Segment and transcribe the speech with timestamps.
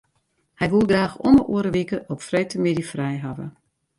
[0.59, 3.45] Hy woe graach om 'e oare wike op freedtemiddei frij hawwe.